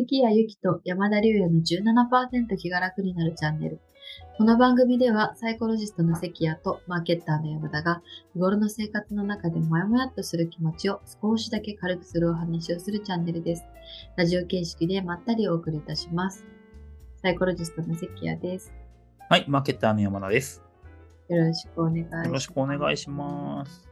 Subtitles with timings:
[0.00, 3.80] 関谷由紀と山田龍也の17%気が楽になるチャンネル。
[4.38, 8.02] この番組ではサイコロジストの関谷とマーケッターの山田が
[8.32, 13.64] 日頃の生活の中でモヤモヤっとする気持ちを少しだけ軽くするお話をするチャンネルです。
[14.16, 16.46] ラジオ形式でまったりお送りいたします。
[17.20, 18.72] サイコロジストの関谷です。
[19.28, 20.62] はい、マーケッターの山田です。
[21.28, 22.26] よろしくお願いします。
[22.26, 23.89] よろしくお願いします。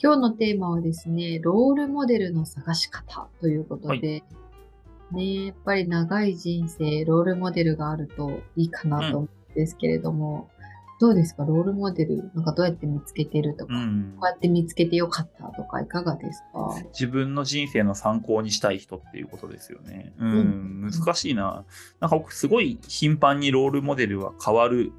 [0.00, 4.22] 今日のテーマはですね、ロールモデルの探し方ということで、
[5.10, 10.50] ね、やっぱり長い人生、ロールモデルがあるといいかなと思うんですけれども、
[11.00, 14.14] どうですか、ロールモデル、なんかどうやって見つけてるとか、うん。
[14.18, 16.74] こうやって見つけてよかったとか、いかがですか？
[16.92, 20.12] 自分の人生の参考にしたい人っていうことですよね。
[20.18, 20.90] うん、うん。
[20.90, 21.64] 難しいな。
[22.00, 24.92] なんか僕すごい頻繁にロールモデルは変わるん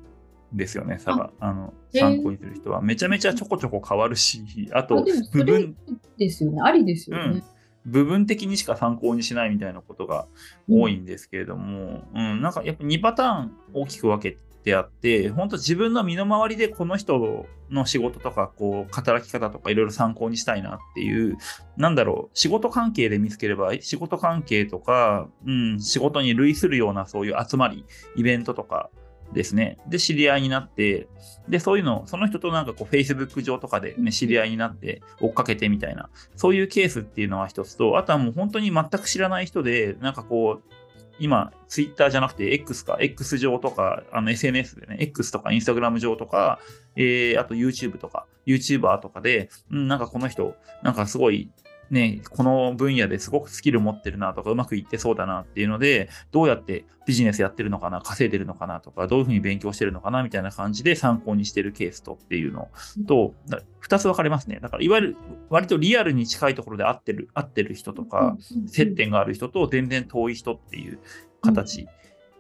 [0.54, 2.82] ですよね、さがあの参考にする人は。
[2.82, 5.04] めちゃめちゃちょこちょこ変わるし、あと
[5.34, 5.76] 部れ分
[6.18, 7.24] ですよね、ありですよね。
[7.24, 7.44] うん。
[7.86, 10.28] 部分的にしか参考にしないみたいなことが
[10.70, 21.38] 多いんですけれども、うん、なんかやっぱ2パターン大きく分けてあって、本当自分の身の回りでこの人の仕事とか、こう、働き方とかいろいろ参考にしたいなっていう、
[21.78, 27.86] なんだろう、仕事関係で見つければ、仕事関係とか、うん、仕事に類するようなそういう集まり、
[28.16, 28.90] イベントとか、
[29.34, 29.78] ですね。
[29.88, 31.08] で、知り合いになって、
[31.48, 40.74] で、そういうの、その人となんかこう、Facebook 上とかでね、知り合いになって追っかけてみたいな、そういうケースっていうのは一つと、あとはもう本当に全く知らない人で、なんかこう、
[41.20, 46.60] 今、ツイッターじゃなくて X か、X 上とか、あの SNS でね、X とか Instagram 上とか、
[46.96, 51.52] えー、あと YouTube とか、YouTuber とかで、うん、なんかこの人、なんかすごい、
[51.90, 62.70] ね、この分野ですごくスキル持ってるなとか、うまくいってそうだなっていうので、どうやってビジネスやってるのかな、稼いでるのかなとか、どういうふうに勉強してるのかなみたいな感じで参考にしてるケースとっていうの
[63.08, 64.60] と、だ二つ分かれますね。
[64.62, 65.18] だから、いわゆる
[65.50, 68.38] 割とリアルに近いところで合ってる、合ってる人とか、
[68.68, 71.00] 接点がある人と全然遠い人っていう
[71.42, 71.88] 形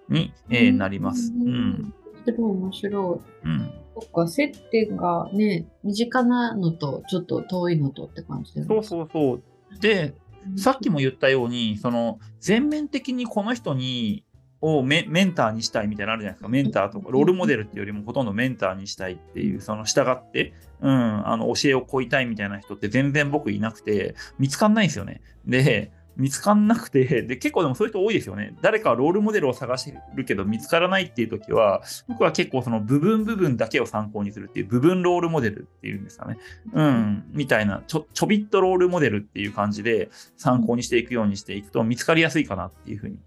[0.10, 1.34] に、えーなります。
[1.34, 1.94] ううん
[2.28, 3.48] 面白い。
[3.48, 3.72] うん。
[4.02, 8.64] そっか、接点がね、身近なのと、ちょっと遠いのとって感じで。
[8.64, 9.44] そうそうそう。
[9.80, 10.14] で、
[10.58, 14.24] さっきも言ったように、その、全面的にこの人に、
[14.62, 16.50] をメメンターにしたいみたいなのあるじゃないですか。
[16.50, 25.22] メンターとか、ロールモデルっていうよりもほとんどメンターにしたいっていう、その従って、うん、あの、教えを請いたいみたいな人って全然僕いなくて、見つかんないんですよね。
[25.46, 28.54] で、見つかんなくて、 で、結構でもそういう人多いですよね。
[28.62, 36.38] 誰かロールモデルを探してるけど見つからないっていう時は、僕は結構その部分部分だけを参考にするっていう部分ロールモデルっていうんですかね。
[36.74, 43.18] うん、みたいなちょ、ちょびっとロールモデルっていう感じで参考にしていくようにしていくと見つかりやすいかなっていうふうに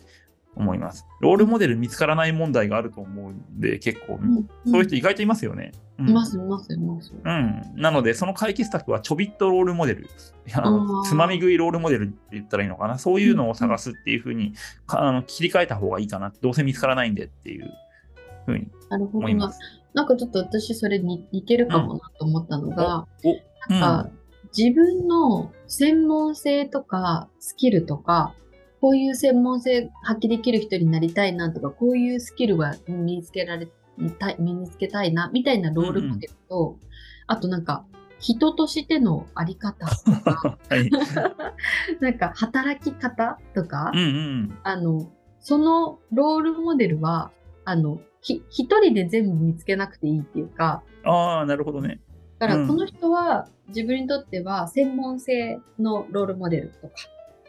[0.54, 1.06] 思います。
[1.20, 5.72] ロールモデル見つからない問題があると思うんで、結構、うんそういう人意外といますよね。
[5.98, 7.12] うんいます、います、います。
[7.12, 7.62] うん。
[7.76, 10.08] なので、その解決策はちょびっとロールモデル。
[10.52, 12.98] あのつまみ食いロールモデルって言ったらいいのかな。
[12.98, 14.54] そういうのを探すっていうふうに、
[14.86, 16.32] かあの切り替えた方がいいかな。
[16.40, 17.70] どうせ見つからないんでっていう
[18.46, 19.52] ふうに思いま。
[19.52, 19.58] す。
[19.94, 23.34] なんかちょっと私それに似てるかもなと思ったのが、お、う
[23.74, 23.80] ん。
[23.80, 24.10] なんか
[24.56, 28.34] 自分の専門性とかスキルとか、
[28.82, 33.68] こういう専門性発揮できる人になりたいなとか、こういうスキルは身につけられ
[34.18, 36.76] たい、身につけたいな、みたいなロールモデルと、
[37.28, 37.84] あとなんか、
[38.18, 40.90] 人としてのあり方とか、 はい。
[42.02, 44.58] なんか働き方とか、うんうん。
[44.64, 47.30] あの、そのロールモデルは、
[47.64, 52.00] あの、ひ一人で全部見つけなくていいっていうか、ああ、なるほどね。
[52.06, 56.92] うんだからこの人は自分にとっては専門性のロールモデルとか、こ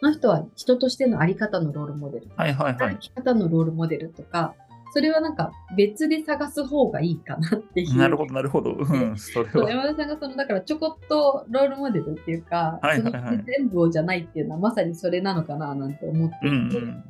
[0.03, 3.00] の人は人としてのあり方のロールモデル、はいはいはい働。
[3.00, 4.53] き方のロールモデルとか、
[4.94, 7.97] それはなんか別で探す方がいいかなっていう。
[7.97, 8.74] なるほど、なるほど。
[8.74, 9.69] うん、それは。
[9.69, 17.03] 山田さんがそのだからちょこっとロールモデルっていうか、はいはいはいその全部をじゃないっていうのはまさにそれなのかななんて思ってうんいて、うん。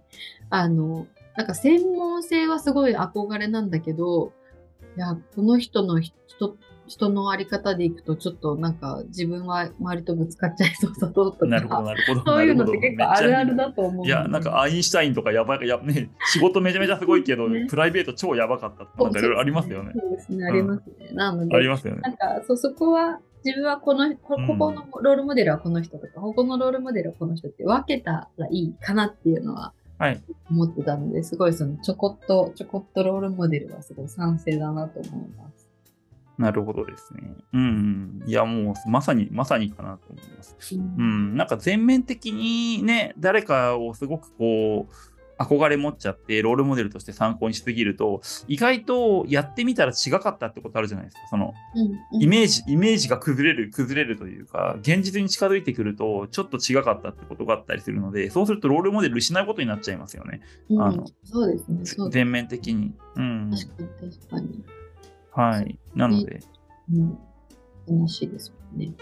[0.49, 4.31] あの、なんか専門性はすごい憧れなんだけど、
[4.95, 6.55] いや、この人の人、
[6.87, 12.21] 人のあり方でいくと、ちょっとなんか自分は周りとぶつかっちゃいそうだぞとか、なるほど、なるほど。
[12.31, 14.05] そういうのって結構あるあるだと思う。
[14.05, 19.93] いや、なんかアインシュタインとかやばい、やね、仕事めちゃめちゃすごいけど、ねプライベート超やばかったなんかいろいろありますよね。
[19.95, 21.09] そうですね、ありますね。
[21.13, 22.01] なのありで、ますよね。
[22.01, 30.21] なんかそうそこは自分はこの、こうんここのロールモデルはこの人とか、ここのロールモデルはこの人って分けたらいいかなっていうのははい。
[30.49, 35.62] 思ってたので、すごいそのちょこっと、ちょこっとロールモデルはすごい賛成だなと思います。
[36.37, 37.35] なるほどですね。
[37.53, 38.29] うん、うん。
[38.29, 40.75] いや、もう、まさに、まさにかなと思います。
[40.75, 44.93] うん、なんか全面的にね、誰かをすごくこう、
[45.37, 51.21] 憧れ持っちゃって、ロールモデルとして参考にしすぎると、意外とやってみたら違かったってことあるじゃないですか。
[51.29, 60.41] その、うんイメージ、イメージが崩れる、崩れるというか、現実に近づいてくると、ちょっと違かったってことがあったりするので、そうするとロールモデル失うことになっちゃいますよね。
[60.69, 62.09] うんあのそうですね。
[62.09, 62.93] 全面的に。
[63.15, 63.51] うん。
[63.51, 64.63] 確かに確かに。
[65.33, 65.79] はい。
[65.95, 66.39] なので、
[66.91, 67.17] うん。
[68.01, 68.93] 悲しいですもんね。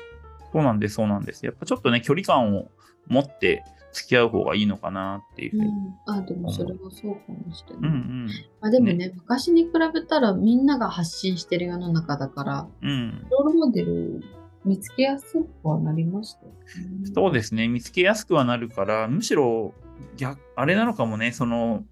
[0.51, 1.45] そうなんです、そうなんです。
[1.45, 2.69] やっぱちょっとね、距離感を
[3.07, 5.67] 持って付き合う方がいいのかなっていうふうに。
[5.67, 5.95] うん。
[6.07, 7.91] あ、でもそれはそうかもしれうんない。
[7.91, 8.27] うん。
[8.61, 13.27] まあでもね昔に比べたらみんなが発信してる世の中だから、うん。
[13.29, 14.23] ロールモデル
[14.65, 17.11] 見つけやすくはなりましたよね。
[17.13, 19.73] そうですね、見つけやすくはなるから、むしろ
[20.17, 21.83] 逆、あれなのかもね、その、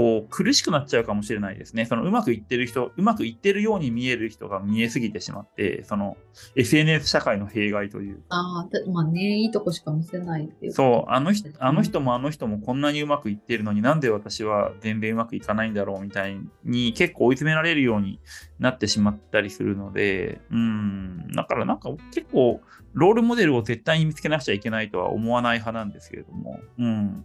[0.00, 1.84] こう苦しくなっちゃうかもしれないですね。
[1.84, 6.16] そのうまくいってる人、うまくいってるように見える人が見えすぎてしまって、その
[6.56, 10.72] SNS 社会の弊害というああ、だまあね、いいとこしか見せないっていう。
[10.72, 18.20] そう、あの人、あの人もあの人もこんなにうまくいってるのになんで私は全然うまくいかないんだろうみたいに結構追い詰められるように
[18.58, 22.62] なってしまったりするので、うん、だからなんか結構
[22.94, 27.24] ロールモデルを絶対に見つけなくちゃいけないとは思わない派なんですけれども、うん。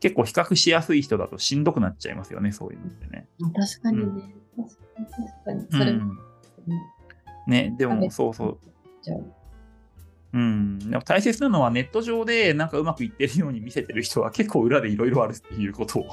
[0.00, 3.28] 結構比較しやすい人だとしんどくなっちゃいますよね、そういうのってね。
[3.38, 4.34] まあ確かにね。
[4.56, 5.60] 確かに確かに。
[5.60, 6.18] うそれも、ん、
[7.46, 8.58] ね、でもそうそう。
[10.34, 16.02] うん、でも大切なのはネット上でなんかうまくいってるように見せてる人は結構裏でいろいろあるっていうことを。
[16.02, 16.06] い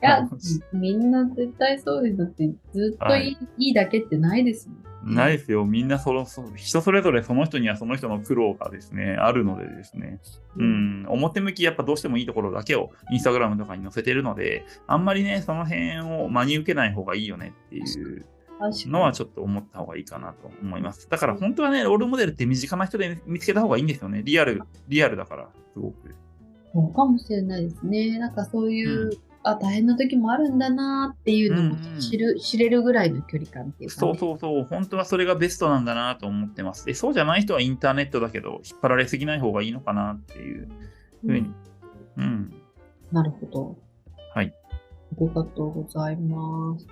[0.00, 0.28] や
[0.72, 2.18] みんな絶対そうです。
[2.18, 5.14] だってずっといい,、はいい、いだけってないですもん。
[5.14, 5.64] ないですよ。
[5.64, 10.20] みんなそのそ人それぞれその人にはその人の苦労がですね、あるのでですね。
[10.56, 18.26] うん、表向きやっぱどうしてもいいところだけをインスタグラムとかに載せてるので、あんまりね、その辺を真に受けない方がいいよねっていう
[18.86, 21.08] のはちょっと思った方がいいかなと思います。
[21.08, 24.22] だから本当はね、ロールモデルって身近な人で見つけた方がいいんですよね。
[24.24, 26.14] リアル、リアルだから、すごく。
[26.72, 28.18] そうかもしれないですね。
[28.18, 29.10] なんかそういう、うん
[29.44, 36.86] あ、大変な時もあるんだなっていうのもうんうん知る、知れるぐらいの距離感っていうか、そうそうそう、本当はそれがベストなんだなと思ってます。
[36.86, 40.68] で、そうじゃない人はインターネットだけど、引っ張られすぎない方がいいのかなっていう
[41.22, 41.52] ふうに。
[42.18, 42.54] うん。
[43.10, 43.78] なるほど。
[44.34, 44.54] はい。
[44.70, 46.86] ありがとうございます。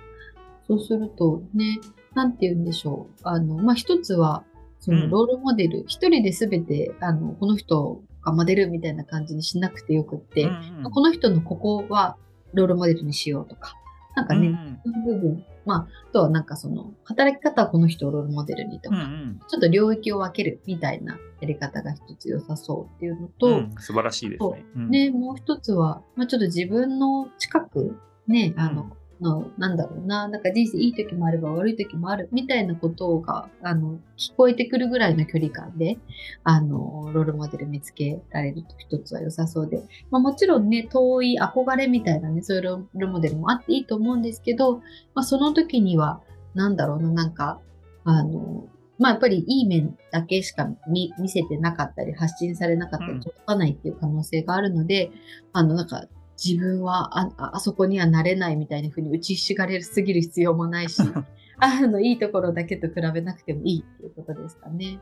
[0.71, 1.81] そうするとね、
[2.13, 3.19] なんて言うんでしょう。
[3.23, 4.45] あの、まあ、一つは、
[4.79, 5.09] そのうん。
[5.09, 10.91] ロールモデル、一、人で全て、あの、この人がモデルみたいな感じにしなくてよくって、うんうん。
[10.91, 12.15] この人のここは
[12.53, 13.75] ロールモデルにしようとか、
[14.15, 15.05] なんかね、うんうん。
[15.05, 19.39] 部分、まあ、あとはなんかその、働き方はこの人をロールモデルにとか、うんうん。
[19.49, 23.75] ちょっと領域を分けるみたいなやり方が一つ良さそうっていうのと、うん。
[23.77, 24.65] 素晴らしいですね。
[24.77, 24.79] う。
[24.79, 24.89] ん。
[24.89, 27.97] ね、もう一つは、まあ、ちょっと自分の近く、
[28.27, 35.97] ね、あの、の、なんだろうな、なんか人生いい時もあれば悪い時もあるみたいなことが、あの、聞こえてくるぐらいの距離感で、
[36.43, 44.77] あの、ロールモデル見つけられると一つは良さそうで、まあもちろんね、遠い憧れみたいなね、そういうロールモデルもあっていいと思うんですけど、
[45.13, 46.21] まあその時には、
[46.55, 47.59] なんだろうな、なんか、
[48.03, 48.67] あの、
[48.97, 53.19] まあやっぱりいい面だけしか見見せてなかったり、発信されなかったうん。
[53.19, 55.11] り、届かないっていう可能性があるので、
[55.53, 56.05] あの、なんか、
[56.43, 61.01] 自分はあああそこにはなれないみたいな風に打ちひしがれすぎる必要もないし、
[61.59, 64.99] あの、いいところだけと比べなくてもいいっていうことですかね。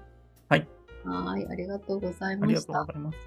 [0.49, 0.67] はい。
[1.05, 2.73] はい、ありがとうございありがました。
[2.73, 3.17] とうございます。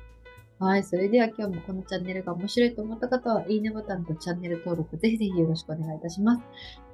[0.58, 6.42] はい、それでは今日もこのチャンネルが面白いと思った方は、いいねボタンとチャンネル登録、ぜひぜひよろしくお願いいたします。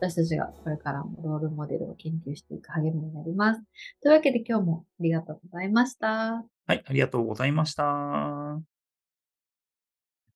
[0.00, 3.62] 私たちがこれからもロールモデルを研究していく励みになります。
[4.02, 6.46] というわけで今日もありがとうございました。
[6.66, 8.77] はい、ありがとうございました。